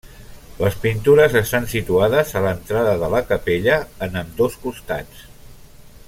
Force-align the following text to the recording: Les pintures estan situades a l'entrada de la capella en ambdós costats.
Les 0.61 0.77
pintures 0.85 1.35
estan 1.41 1.67
situades 1.73 2.33
a 2.39 2.43
l'entrada 2.47 2.97
de 3.03 3.11
la 3.17 3.23
capella 3.33 3.77
en 4.07 4.21
ambdós 4.23 4.61
costats. 4.65 5.25